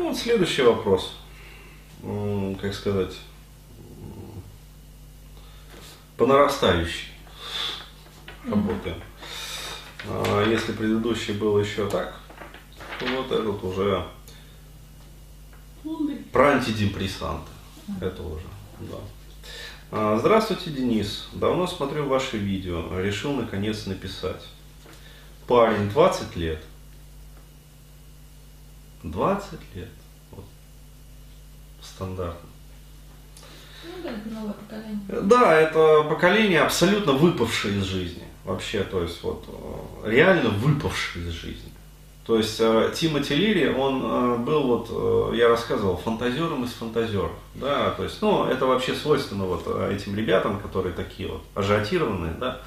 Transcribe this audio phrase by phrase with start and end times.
[0.00, 1.14] Ну, вот следующий вопрос.
[2.58, 3.12] Как сказать,
[6.16, 7.08] по нарастающей
[8.48, 8.96] работаем.
[10.08, 12.18] А если предыдущий был еще так,
[12.98, 14.06] то вот этот уже
[16.32, 17.50] про антидепрессанты.
[18.00, 18.46] Это уже,
[18.78, 18.96] да.
[19.90, 21.28] А, здравствуйте, Денис.
[21.34, 22.98] Давно смотрю ваши видео.
[22.98, 24.48] Решил наконец написать.
[25.46, 26.64] Парень, 20 лет.
[29.02, 29.88] 20 лет.
[30.32, 30.44] Вот.
[31.82, 32.48] Стандартно.
[33.84, 35.00] Ну да, это новое поколение.
[35.08, 38.24] Да, это поколение абсолютно выпавшее из жизни.
[38.44, 41.70] Вообще, то есть вот э, реально выпавшее из жизни.
[42.26, 47.32] То есть э, Тимоти Лири, он э, был вот, я рассказывал, фантазером из фантазеров.
[47.54, 52.60] Да, то есть, ну, это вообще свойственно вот этим ребятам, которые такие вот ажиотированные, да,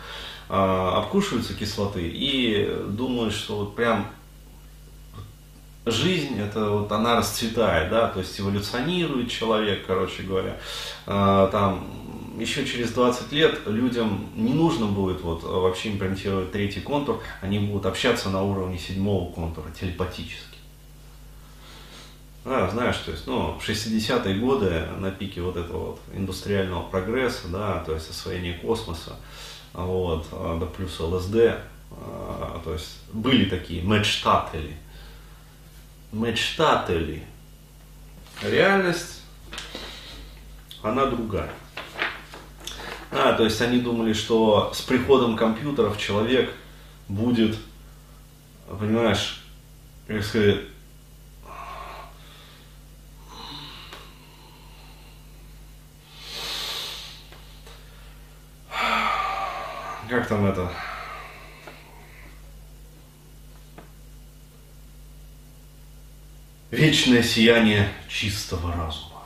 [0.49, 4.07] обкушиваются кислоты и думают, что вот прям
[5.85, 10.57] жизнь, это вот она расцветает, да, то есть эволюционирует человек, короче говоря,
[11.05, 11.85] а, там
[12.37, 17.85] еще через 20 лет людям не нужно будет вот вообще имплантировать третий контур, они будут
[17.85, 20.53] общаться на уровне седьмого контура телепатически.
[22.45, 27.47] Да, знаешь, то есть, ну, в 60-е годы на пике вот этого вот индустриального прогресса,
[27.47, 29.15] да, то есть освоения космоса,
[29.73, 31.35] вот, а, да плюс ЛСД,
[31.91, 34.75] а, то есть были такие мечтатели,
[36.13, 37.23] мечтатели.
[38.41, 39.23] Реальность,
[40.81, 41.51] она другая.
[43.11, 46.51] А, то есть они думали, что с приходом компьютеров человек
[47.07, 47.57] будет,
[48.67, 49.43] понимаешь,
[50.07, 50.61] как сказать,
[60.09, 60.71] как там это,
[66.73, 69.23] вечное сияние чистого разума.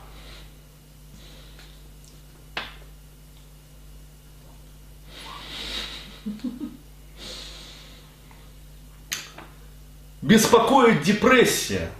[10.20, 11.90] Беспокоит депрессия.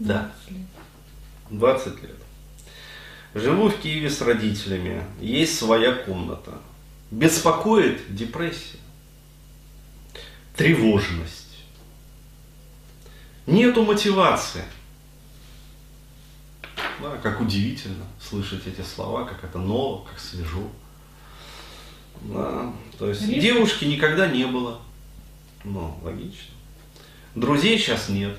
[0.00, 0.32] Да.
[1.50, 2.16] 20 лет.
[3.34, 5.04] Живу в Киеве с родителями.
[5.20, 6.58] Есть своя комната.
[7.12, 8.78] Беспокоит депрессия.
[10.56, 11.41] Тревожность
[13.46, 14.64] Нету мотивации.
[17.00, 20.68] Да, как удивительно слышать эти слова, как это ново, как свежо.
[22.20, 23.40] Да, то есть Риск.
[23.40, 24.80] девушки никогда не было.
[25.64, 26.54] Ну, логично.
[27.34, 28.36] Друзей сейчас нет.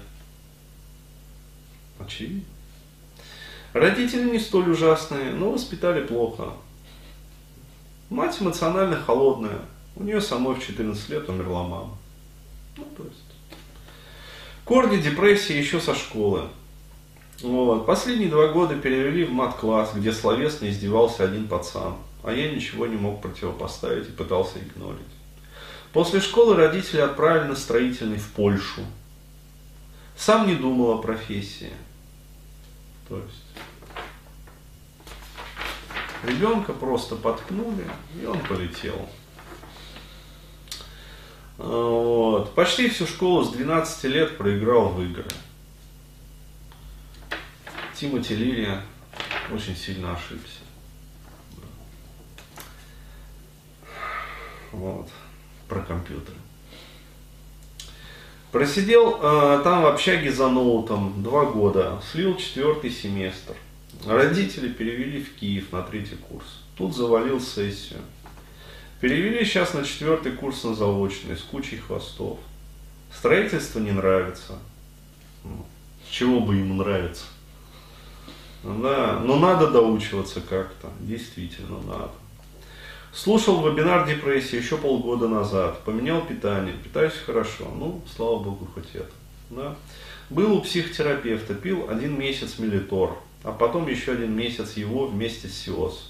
[2.00, 2.44] Очевидно.
[3.74, 6.54] Родители не столь ужасные, но воспитали плохо.
[8.10, 9.60] Мать эмоционально холодная.
[9.96, 11.98] У нее самой в 14 лет умерла мама.
[12.78, 13.33] Ну, то есть.
[14.66, 16.44] Корни депрессии еще со школы.
[17.42, 17.86] Вот.
[17.86, 22.96] Последние два года перевели в мат-класс, где словесно издевался один пацан, а я ничего не
[22.96, 25.02] мог противопоставить и пытался игнорить.
[25.92, 28.82] После школы родители отправили на строительный в Польшу.
[30.16, 31.74] Сам не думал о профессии.
[33.10, 33.44] То есть
[36.24, 37.86] ребенка просто подкнули,
[38.20, 39.10] и он полетел.
[41.58, 42.54] Вот.
[42.56, 45.26] Почти всю школу с 12 лет проиграл в игры.
[47.96, 48.82] Тимоти Лирия
[49.52, 50.60] очень сильно ошибся.
[54.72, 55.10] Вот.
[55.68, 56.38] Про компьютеры.
[58.52, 63.56] Просидел э, там в общаге за ноутом два года, слил четвертый семестр.
[64.06, 66.46] Родители перевели в Киев на третий курс.
[66.78, 68.02] Тут завалил сессию.
[69.04, 72.40] Перевели сейчас на четвертый курс на заочный с кучей хвостов.
[73.14, 74.54] Строительство не нравится.
[75.44, 75.66] Ну,
[76.10, 77.26] чего бы ему нравиться?
[78.64, 80.90] Да, но надо доучиваться как-то.
[81.02, 82.12] Действительно надо.
[83.12, 85.84] Слушал вебинар депрессии еще полгода назад.
[85.84, 86.74] Поменял питание.
[86.82, 87.66] Питаюсь хорошо.
[87.78, 89.12] Ну, слава богу, хоть это.
[89.50, 89.76] Да.
[90.30, 91.56] Был у психотерапевта.
[91.56, 93.18] Пил один месяц мелитор.
[93.44, 96.10] А потом еще один месяц его вместе с СИОС.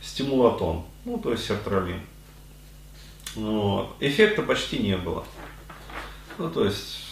[0.00, 0.84] Стимулатон.
[1.04, 1.98] Ну, то есть сертралин.
[3.34, 3.96] Вот.
[4.00, 5.24] Эффекта почти не было.
[6.38, 7.04] Ну, то есть,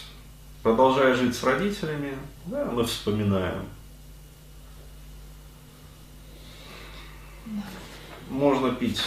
[0.63, 3.65] продолжая жить с родителями, да, мы вспоминаем.
[8.29, 9.01] Можно пить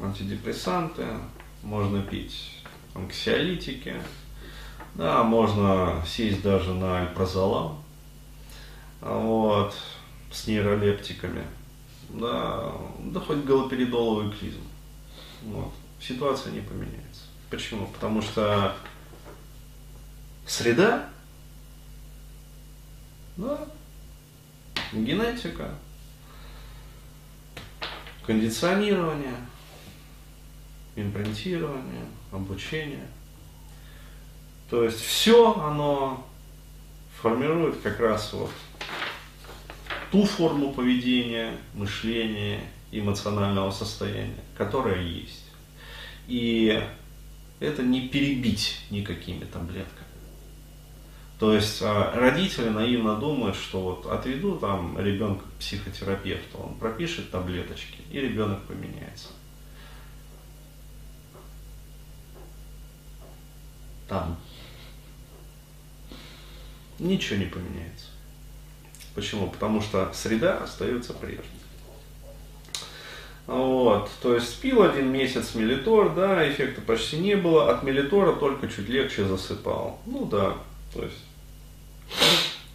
[0.00, 1.06] антидепрессанты,
[1.62, 2.62] можно пить
[2.94, 3.96] анксиолитики,
[4.94, 7.82] да, можно сесть даже на альпрозолам,
[9.00, 9.74] вот,
[10.30, 11.44] с нейролептиками,
[12.10, 14.60] да, да хоть галоперидоловый клизм.
[15.42, 17.22] Вот ситуация не поменяется.
[17.50, 17.86] Почему?
[17.86, 18.76] Потому что
[20.48, 21.10] Среда?
[23.36, 23.68] Да.
[24.94, 25.74] Генетика.
[28.26, 29.36] Кондиционирование.
[30.96, 32.06] Импринтирование.
[32.32, 33.06] Обучение.
[34.70, 36.26] То есть все оно
[37.20, 38.50] формирует как раз вот
[40.10, 42.60] ту форму поведения, мышления,
[42.90, 45.44] эмоционального состояния, которое есть.
[46.28, 46.80] И
[47.58, 50.06] это не перебить никакими таблетками.
[51.38, 57.30] То есть а, родители наивно думают, что вот отведу там ребенка к психотерапевту, он пропишет
[57.30, 59.28] таблеточки, и ребенок поменяется.
[64.08, 64.36] Там
[66.98, 68.06] ничего не поменяется.
[69.14, 69.48] Почему?
[69.48, 71.44] Потому что среда остается прежней.
[73.48, 78.68] Вот, то есть пил один месяц мелитор, да, эффекта почти не было, от мелитора только
[78.68, 79.98] чуть легче засыпал.
[80.04, 80.54] Ну да,
[80.94, 81.24] то есть,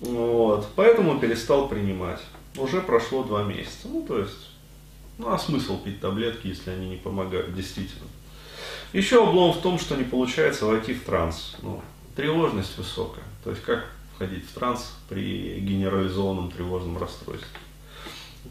[0.02, 2.20] вот, поэтому перестал принимать.
[2.58, 4.50] Уже прошло два месяца, ну то есть,
[5.20, 8.08] ну а смысл пить таблетки, если они не помогают, действительно.
[8.94, 11.56] Еще облом в том, что не получается войти в транс.
[11.62, 11.82] Ну,
[12.16, 13.24] тревожность высокая.
[13.44, 13.86] То есть как
[14.16, 17.48] входить в транс при генерализованном тревожном расстройстве.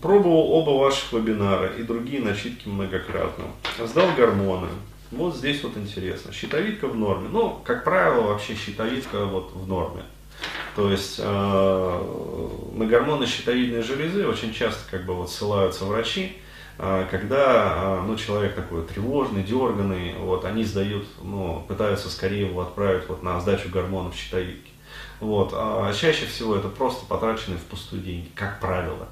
[0.00, 3.44] Пробовал оба ваших вебинара и другие начитки многократно.
[3.78, 4.68] Сдал гормоны.
[5.10, 6.32] Вот здесь вот интересно.
[6.32, 7.28] Щитовидка в норме.
[7.30, 10.02] Ну, как правило, вообще щитовидка вот в норме.
[10.74, 12.00] То есть э,
[12.74, 16.38] на гормоны щитовидной железы очень часто как бы вот ссылаются врачи,
[16.78, 22.62] э, когда э, ну, человек такой тревожный, дерганный, вот, они сдают, ну, пытаются скорее его
[22.62, 24.70] отправить вот, на сдачу гормонов щитовидки.
[25.20, 25.52] Вот.
[25.54, 29.08] А чаще всего это просто потраченные впустую деньги, как правило.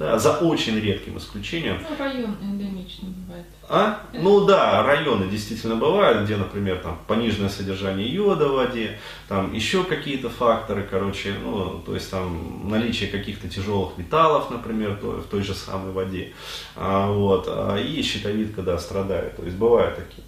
[0.00, 1.76] Да, за очень редким исключением.
[1.82, 3.44] Ну, район эндемичный бывает.
[3.68, 4.00] А?
[4.14, 8.98] Ну да, районы действительно бывают, где, например, там пониженное содержание йода в воде,
[9.28, 15.24] там еще какие-то факторы, короче, ну, то есть там наличие каких-то тяжелых металлов, например, в
[15.24, 16.32] той же самой воде.
[16.76, 19.36] А, вот, а, и щитовидка, да, страдает.
[19.36, 20.24] То есть бывают такие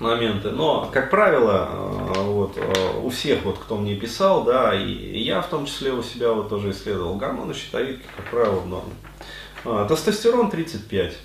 [0.00, 0.50] моменты.
[0.50, 1.68] Но, как правило,
[2.16, 5.92] э, вот, э, у всех, вот, кто мне писал, да, и я в том числе
[5.92, 8.92] у себя вот тоже исследовал, гормоны щитовидки, как правило, в норме.
[9.64, 11.16] А, тестостерон 35.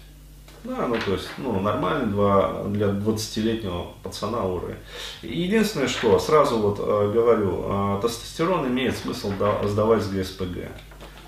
[0.63, 4.77] Да, ну то есть, ну, нормальный два, для 20-летнего пацана уровень.
[5.21, 10.69] Единственное, что сразу вот э, говорю, тестостерон имеет смысл да, сдавать с ГСПГ.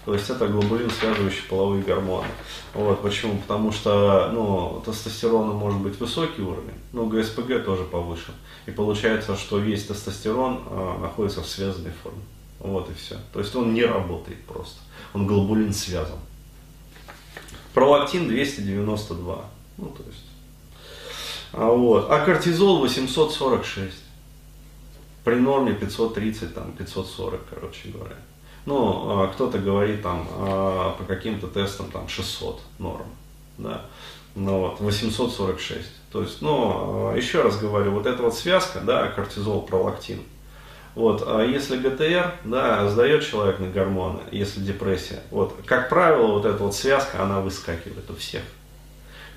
[0.06, 2.28] То есть это глобулин, связывающий половые гормоны.
[2.76, 3.40] Вот, почему?
[3.40, 8.36] Потому что ну, тестостерона может быть высокий уровень, но ГСПГ тоже повышен.
[8.68, 12.22] И получается, что весь тестостерон э, находится в связанной форме.
[12.60, 13.18] Вот и все.
[13.34, 14.80] То есть он не работает просто.
[15.14, 16.20] Он глобулин связан.
[17.74, 19.46] Пролактин 292.
[19.78, 20.26] Ну, то есть.
[21.52, 22.12] А, вот.
[22.12, 23.96] а кортизол 846.
[25.24, 28.18] При норме 530, там, 540, короче говоря.
[28.66, 33.06] Ну, а, кто-то говорит там а, по каким-то тестам там 600 норм,
[33.58, 33.86] да,
[34.34, 35.88] ну вот, 846.
[36.12, 40.22] То есть, ну, а, еще раз говорю, вот эта вот связка, да, кортизол, пролактин,
[40.96, 46.46] вот, а если ГТР, да, сдает человек на гормоны, если депрессия, вот, как правило, вот
[46.46, 48.42] эта вот связка, она выскакивает у всех.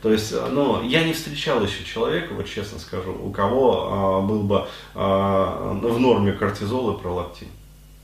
[0.01, 4.45] То есть, ну, я не встречал еще человека, вот честно скажу, у кого а, был
[4.45, 7.49] бы а, в норме кортизол и пролактин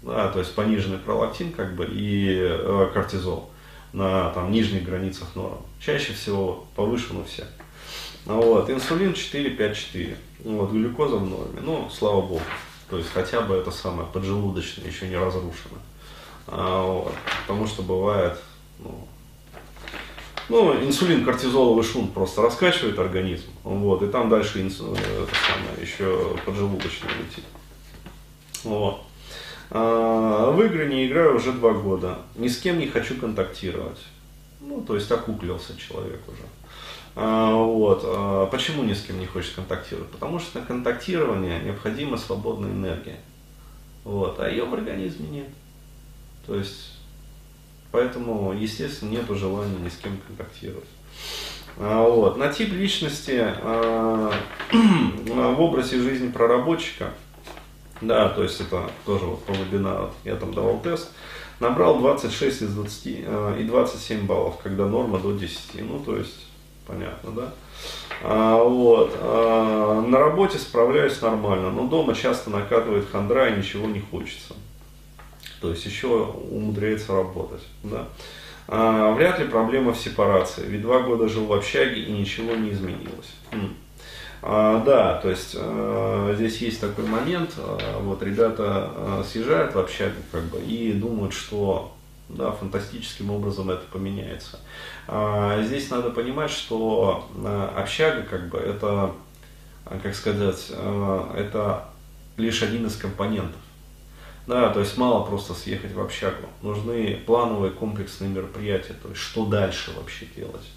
[0.05, 3.51] да, то есть пониженный пролактин как бы и э, кортизол
[3.93, 5.65] на там, нижних границах норм.
[5.81, 7.47] Чаще всего повышен у всех.
[8.27, 12.41] Вот, инсулин 4-5-4, вот, глюкоза в норме, ну, слава богу,
[12.89, 15.77] то есть хотя бы это самое поджелудочное еще не разрушено.
[16.47, 18.39] А, вот, потому что бывает,
[18.79, 19.07] ну,
[20.49, 26.35] ну, инсулин, кортизоловый шум просто раскачивает организм, вот, и там дальше инсу, это самое, еще
[26.47, 27.45] поджелудочное летит.
[28.65, 29.03] Вот.
[29.77, 32.19] А, в игры не играю уже два года.
[32.37, 33.99] Ни с кем не хочу контактировать.
[34.61, 36.43] Ну, то есть окуклился человек уже.
[37.17, 38.03] А, вот.
[38.05, 40.09] А, почему ни с кем не хочет контактировать?
[40.11, 43.19] Потому что на контактирование необходима свободная энергия.
[44.05, 44.39] Вот.
[44.39, 45.49] А ее в организме нет.
[46.47, 46.93] То есть,
[47.91, 50.87] поэтому, естественно, нет желания ни с кем контактировать.
[51.79, 52.37] Вот.
[52.37, 53.45] На тип личности
[54.71, 57.13] в образе жизни проработчика–
[58.01, 61.11] да, то есть это тоже вот по вебинару я там давал тест.
[61.61, 65.89] Набрал 26 из 20 э, и 27 баллов, когда норма до 10.
[65.89, 66.47] Ну, то есть,
[66.87, 67.53] понятно, да?
[68.23, 69.17] А, вот.
[69.21, 74.55] А, на работе справляюсь нормально, но дома часто накатывает хандра и ничего не хочется.
[75.61, 77.63] То есть еще умудряется работать.
[77.85, 78.09] Да?
[78.67, 82.71] А, вряд ли проблема в сепарации, ведь два года жил в общаге и ничего не
[82.71, 83.33] изменилось.
[83.53, 83.75] Хм.
[84.47, 89.79] А, да, то есть а, здесь есть такой момент, а, вот ребята а, съезжают в
[89.79, 91.95] общагу как бы и думают, что
[92.29, 94.61] да, фантастическим образом это поменяется.
[95.09, 99.13] А, здесь надо понимать, что а, общага как бы это,
[100.03, 101.87] как сказать, а, это
[102.37, 103.61] лишь один из компонентов.
[104.47, 106.49] Да, то есть мало просто съехать в общагу.
[106.61, 110.69] Нужны плановые комплексные мероприятия, то есть что дальше вообще делать.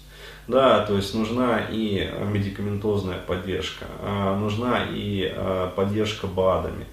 [0.48, 6.86] Да, то есть нужна и медикаментозная поддержка, а, нужна и а, поддержка БАДами,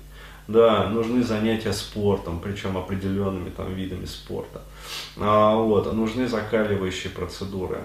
[0.50, 4.62] да, нужны занятия спортом, причем определенными там видами спорта.
[5.17, 7.77] А, вот, нужны закаливающие процедуры,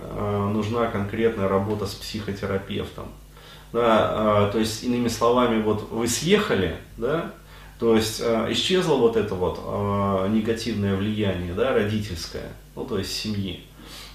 [0.53, 3.07] нужна конкретная работа с психотерапевтом.
[3.73, 7.31] Да, то есть, иными словами, вот вы съехали, да,
[7.79, 9.61] то есть исчезло вот это вот
[10.31, 13.65] негативное влияние, да, родительское, ну то есть семьи.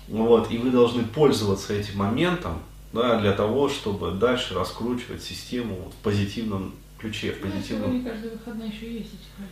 [0.07, 2.59] Вот, и вы должны пользоваться этим моментом
[2.93, 7.93] да, для того, чтобы дальше раскручивать систему в позитивном ключе, в Ну, позитивном...
[7.93, 9.49] не каждый выходной еще к родителям.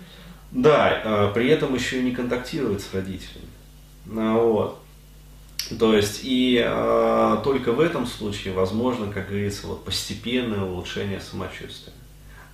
[0.51, 3.47] Да, э, при этом еще и не контактировать с родителями.
[4.05, 4.79] Ну, Вот.
[5.79, 11.93] То есть и э, только в этом случае возможно, как говорится, вот постепенное улучшение самочувствия.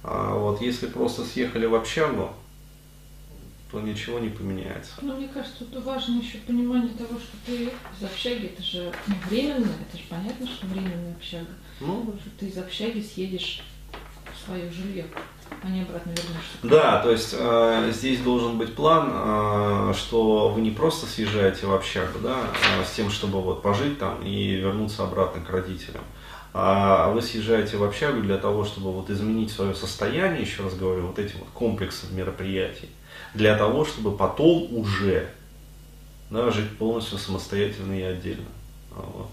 [0.03, 2.29] А вот если просто съехали в общагу,
[3.72, 4.94] то ничего не поменяется.
[5.02, 9.16] Ну, мне кажется, тут важно еще понимание того, что ты из общаги, это же ну,
[9.30, 11.50] временно, это же понятно, что временная общага.
[11.80, 13.62] Ну, Что ты из общаги съедешь
[14.34, 15.06] в свое жилье,
[15.62, 16.58] а не обратно вернешься.
[16.64, 21.74] Да, то есть э, здесь должен быть план, э, что вы не просто съезжаете в
[21.74, 22.40] общагу, да,
[22.80, 26.04] э, с тем, чтобы вот пожить там и вернуться обратно к родителям,
[26.54, 31.08] а вы съезжаете в общагу для того, чтобы вот изменить свое состояние, еще раз говорю,
[31.08, 32.90] вот этим вот комплексом мероприятий,
[33.33, 35.29] для того, чтобы потом уже
[36.29, 38.45] да, жить полностью самостоятельно и отдельно.
[38.91, 39.29] А Вот.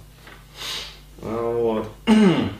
[1.23, 1.89] А Вот.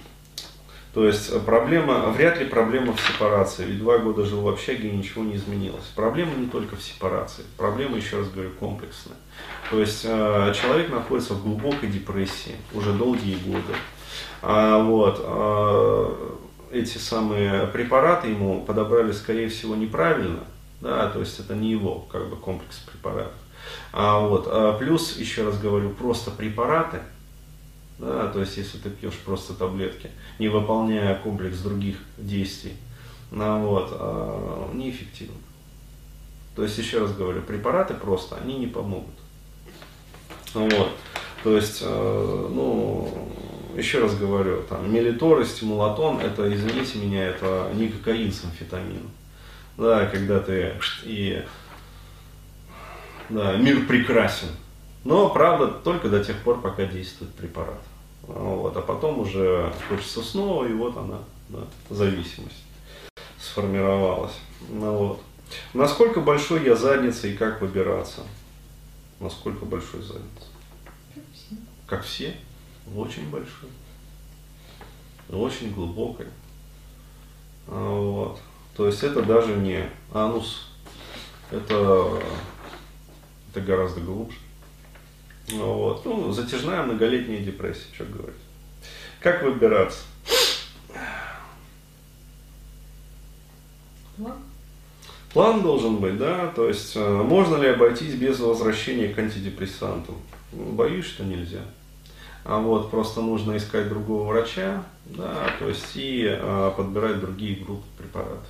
[0.97, 3.67] То есть э, проблема, вряд ли проблема в сепарации.
[3.67, 5.85] Ведь два года жил в общаге и ничего не изменилось.
[5.95, 7.45] Проблема не только в сепарации.
[7.59, 9.19] Проблема, еще раз говорю, комплексная.
[9.71, 13.75] То есть э, человек находится в глубокой депрессии уже долгие годы.
[14.41, 16.39] А, вот, а,
[16.73, 20.45] эти самые препараты ему подобрали, скорее всего, неправильно.
[20.81, 23.33] Да, то есть это не его как бы комплекс препаратов.
[23.93, 27.01] А, вот, а, плюс, еще раз говорю, просто препараты,
[27.99, 32.75] да, то есть если ты пьешь просто таблетки, не выполняя комплекс других действий,
[33.31, 35.37] ну, вот, а, неэффективно.
[36.55, 39.15] То есть, еще раз говорю, препараты просто, они не помогут.
[40.55, 40.91] Вот.
[41.45, 43.31] То есть, э, ну,
[43.77, 49.11] еще раз говорю, там, мелитор и стимулатон, это, извините меня, это не кокаин с амфетамином.
[49.77, 51.45] Да, когда ты и
[53.29, 54.49] да, мир прекрасен.
[55.05, 57.81] Но, правда, только до тех пор, пока действует препарат.
[58.23, 61.19] Вот, а потом уже хочется снова, и вот она,
[61.49, 62.65] да, зависимость
[63.39, 64.35] сформировалась.
[64.69, 65.23] Ну, вот.
[65.75, 68.23] Насколько большой я задница и как выбираться?
[69.21, 70.47] Насколько большой задница?
[71.87, 72.35] Как все.
[72.95, 73.71] Очень большой.
[75.31, 76.27] Очень глубокой.
[77.69, 78.26] А, Вот.
[78.77, 80.69] То есть это даже не анус.
[81.51, 82.21] Это,
[83.51, 84.37] это гораздо глубже.
[85.51, 86.05] Ну, Вот.
[86.05, 88.37] Ну, затяжная многолетняя депрессия, что говорить.
[89.21, 90.01] Как выбираться?
[94.17, 94.39] План?
[95.33, 100.17] План должен быть, да, то есть э, можно ли обойтись без возвращения к антидепрессантам?
[100.53, 101.61] Ну, Боюсь, что нельзя.
[102.45, 107.85] А вот просто нужно искать другого врача, да, то есть и э, подбирать другие группы
[107.99, 108.49] препаратов,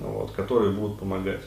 [0.00, 1.42] вот, которые будут помогать.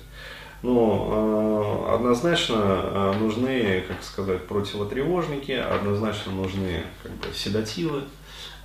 [0.64, 8.04] Ну, э, однозначно э, нужны, как сказать, противотревожники, однозначно нужны как бы, седативы,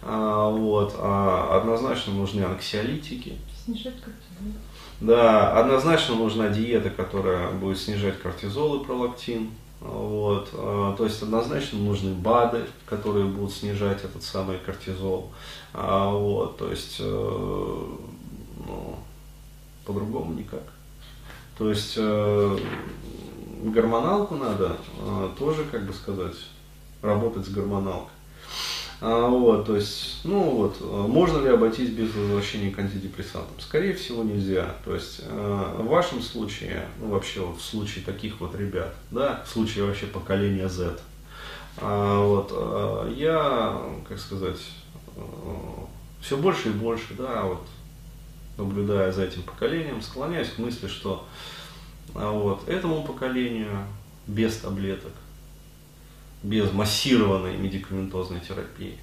[0.03, 4.61] а, вот, а однозначно нужны анксиолитики, Снижать кортизол.
[5.01, 9.51] да, однозначно нужна диета, которая будет снижать кортизол и пролактин.
[9.81, 10.51] Вот.
[10.53, 15.33] а, То есть однозначно нужны БАДы, которые будут снижать этот самый кортизол.
[15.73, 16.59] А, Вот.
[16.59, 17.05] То есть э,
[18.67, 18.99] ну,
[19.87, 20.63] по-другому никак.
[21.57, 22.59] То есть э,
[23.63, 26.37] гормоналку надо э, тоже, как бы сказать,
[27.03, 28.11] работать с гормоналкой.
[29.01, 33.61] А, вот, то есть, ну вот, э, можно ли обойтись без возвращения к антидепрессантам?
[33.61, 34.75] Скорее всего нельзя.
[34.85, 39.45] То есть, э, в вашем случае, ну вообще вот в случае таких вот ребят, да,
[39.47, 40.99] в случае вообще поколения Z,
[41.79, 43.79] а, вот, э, я,
[44.09, 44.61] как сказать,
[46.23, 47.67] все больше и больше, да, вот,
[48.57, 51.27] наблюдая за этим поколением, склоняюсь к мысли, что
[52.15, 53.85] а, вот, этому поколению
[54.27, 55.13] без таблеток,
[56.43, 58.99] без массированной медикаментозной терапии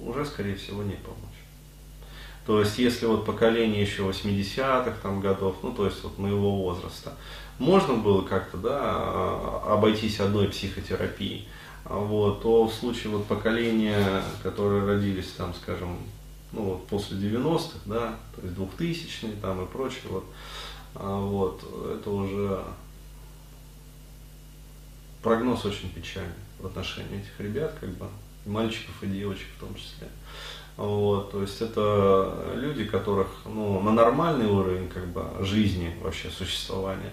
[0.00, 1.18] уже, скорее всего, не помочь.
[2.46, 7.12] То есть, если вот поколение еще 80-х там годов, ну, то есть вот моего возраста,
[7.58, 11.46] можно было как-то, да, обойтись одной психотерапией,
[11.84, 15.98] вот, то в случае вот поколения, которые родились там, скажем,
[16.52, 20.24] ну вот после 90-х, да, то есть 2000-е там и прочее, вот,
[20.94, 21.62] а, вот,
[21.94, 22.62] это уже
[25.22, 28.06] прогноз очень печальный в отношении этих ребят, как бы,
[28.44, 30.08] и мальчиков и девочек в том числе.
[30.76, 37.12] Вот, то есть это люди, которых ну, на нормальный уровень как бы, жизни, вообще существования,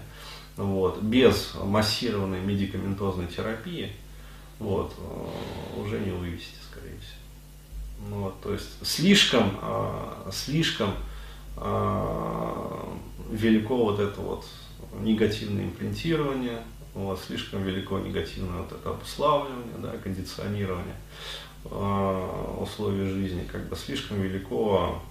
[0.56, 3.92] вот, без массированной медикаментозной терапии,
[4.58, 7.19] вот, э, уже не вывести, скорее всего.
[8.08, 10.90] Ну, вот, то есть слишком, э, слишком
[11.56, 12.94] э,
[13.30, 14.46] велико вот это вот
[15.00, 16.62] негативное имплантирование,
[16.94, 20.96] вот, слишком велико негативное вот это обуславливание, да, кондиционирование
[22.58, 25.02] условий жизни, как бы слишком велико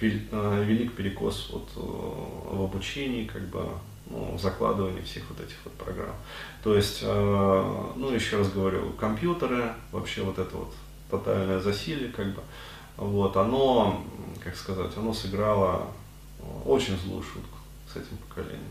[0.00, 3.68] велик перекос вот в обучении, как бы
[4.08, 6.14] ну, закладывание всех вот этих вот программ.
[6.62, 10.72] То есть, э, ну, еще раз говорю, компьютеры, вообще вот это вот
[11.10, 12.42] тотальное засилие, как бы,
[12.96, 14.04] вот, оно,
[14.42, 15.88] как сказать, оно сыграло
[16.64, 17.58] очень злую шутку
[17.92, 18.70] с этим поколением.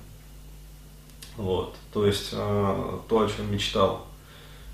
[1.37, 4.05] Вот, то есть, э, то, о чем мечтал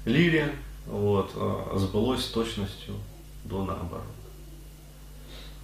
[0.05, 0.45] Лири,
[0.85, 2.95] вот, э, сбылось с точностью
[3.43, 4.05] до наоборот.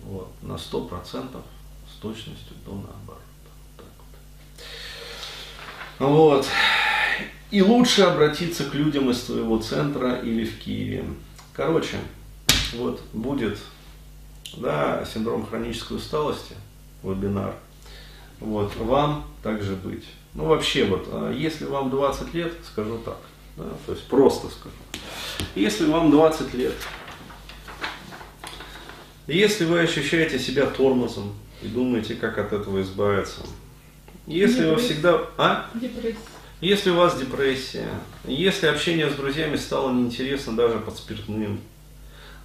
[0.03, 1.43] Вот, на сто процентов
[1.91, 3.21] с точностью до наоборот.
[5.99, 6.45] Вот.
[7.49, 11.05] И лучше обратиться к людям из твоего центра или в Киеве.
[11.57, 11.97] Короче,
[12.73, 13.57] вот будет
[14.57, 16.53] да, синдром хронической усталости,
[17.01, 17.55] вебинар.
[18.39, 20.05] Вот, вам также быть.
[20.35, 23.17] Ну, вообще, вот, а если вам 20 лет, скажу так,
[23.57, 24.75] да, то есть просто скажу.
[25.55, 26.75] Если вам 20 лет,
[29.25, 31.33] если вы ощущаете себя тормозом
[31.63, 33.41] и думаете, как от этого избавиться,
[34.27, 35.21] если вы всегда...
[35.39, 35.65] А?
[35.73, 36.36] Депрессия.
[36.59, 37.87] Если у вас депрессия,
[38.25, 41.59] если общение с друзьями стало неинтересно даже под спиртным,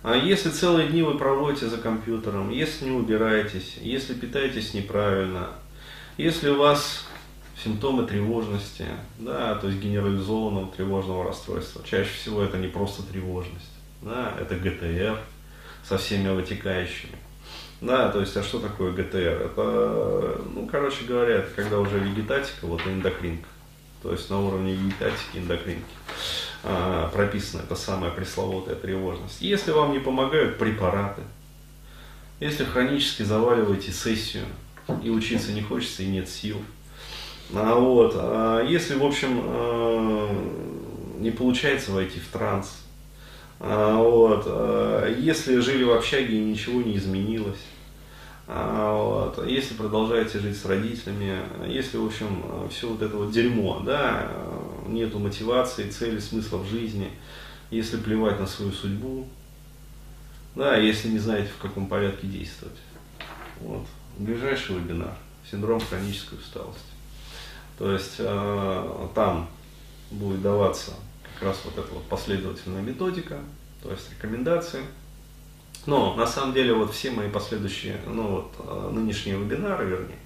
[0.03, 5.49] а если целые дни вы проводите за компьютером, если не убираетесь, если питаетесь неправильно,
[6.19, 7.07] если у вас
[7.65, 8.85] симптомы тревожности,
[9.19, 13.71] да, то есть генерализованного тревожного расстройства, чаще всего это не просто тревожность,
[14.03, 15.19] да, это ГТР
[15.89, 17.17] со всеми вытекающими.
[17.81, 19.17] Да, то есть, а что такое ГТР?
[19.17, 23.49] Это, ну, короче говоря, это когда уже вегетатика, вот эндокринка.
[24.03, 25.85] То есть на уровне вегетатики, эндокринки
[26.65, 29.41] а, прописана эта самая пресловутая тревожность.
[29.41, 31.23] Если вам не помогают препараты,
[32.41, 34.45] если хронически заваливаете сессию,
[35.05, 36.57] и учиться не хочется, и нет сил,
[37.55, 39.37] а вот, а если, в общем,
[41.23, 42.79] не получается войти в транс,
[43.61, 44.47] вот,
[45.19, 47.61] если жили в общаге и ничего не изменилось,
[48.47, 49.47] вот.
[49.47, 54.31] Если продолжаете жить с родителями, если, в общем, все вот это вот дерьмо, да,
[54.87, 57.11] нету мотивации, цели, смысла в жизни,
[57.71, 59.27] если плевать на свою судьбу,
[60.55, 62.77] да, если не знаете, в каком порядке действовать.
[63.61, 63.87] Вот.
[64.19, 65.15] Ближайший вебинар.
[65.51, 66.81] Синдром хронической усталости.
[67.79, 69.49] То есть э, там
[70.11, 70.93] будет даваться
[71.35, 73.39] как раз вот эта вот последовательная методика,
[73.83, 74.83] то есть рекомендации,
[75.85, 80.19] но на самом деле вот все мои последующие, ну вот э, нынешние вебинары, вернее,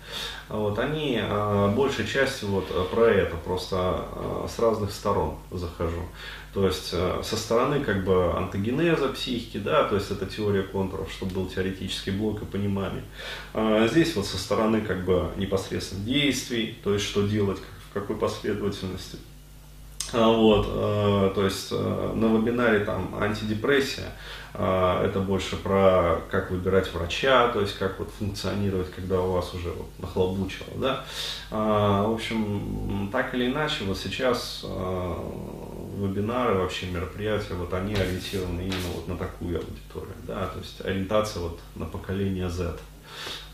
[0.51, 6.03] вот они э, большей частью вот про это, просто э, с разных сторон захожу.
[6.53, 11.35] То есть со стороны как бы антогенеза психики, да, то есть это теория контуров, чтобы
[11.35, 13.05] был теоретический блок и понимание.
[13.53, 17.59] А здесь вот со стороны как бы непосредственно действий, то есть что делать,
[17.91, 19.19] в какой последовательности.
[20.13, 24.13] А вот, то есть на вебинаре там антидепрессия,
[24.59, 29.53] а, это больше про как выбирать врача, то есть как вот функционировать, когда у вас
[29.53, 31.05] уже вот нахлобучило, да.
[31.51, 38.89] А, в общем, так или иначе, вот сейчас вебинары, вообще мероприятия, вот они ориентированы именно
[38.95, 42.79] вот на такую аудиторию, да, то есть ориентация вот на поколение Z.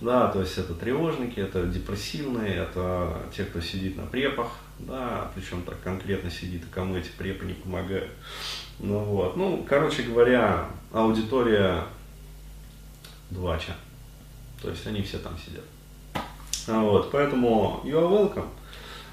[0.01, 4.49] Да, то есть это тревожники, это депрессивные, это те, кто сидит на препах,
[4.87, 8.11] да, причем так конкретно сидит, и кому эти препы не помогают.
[8.79, 11.85] Ну вот, ну, короче говоря, аудитория
[13.31, 13.75] двача.
[14.61, 15.65] То есть они все там сидят.
[16.69, 18.49] А вот, поэтому you are welcome.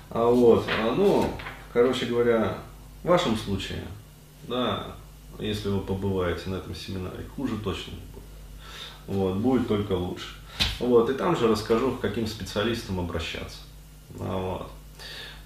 [0.10, 1.30] А вот, а, ну,
[1.72, 2.58] короче говоря,
[3.04, 3.84] в вашем случае,
[4.48, 4.96] да,
[5.40, 8.24] если вы побываете на этом семинаре, хуже точно не будет.
[9.08, 10.36] Вот, будет только лучше.
[10.80, 13.60] Вот, и там же расскажу, к каким специалистам обращаться.
[14.20, 14.72] А вот.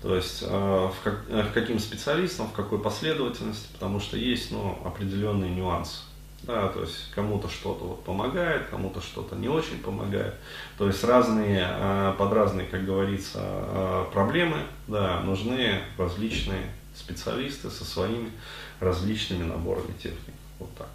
[0.04, 4.52] То есть э, в как, э, к каким специалистам, в какой последовательности, потому что есть
[4.52, 6.02] ну, определенные нюансы.
[6.42, 10.36] Да, то есть кому-то что-то вот помогает, кому-то что-то не очень помогает.
[10.78, 14.58] То есть разные, а, под разные, как говорится, проблемы
[14.89, 18.30] да, нужны различные специалисты со своими
[18.82, 20.36] различными наборами техник.
[20.60, 20.89] Вот так.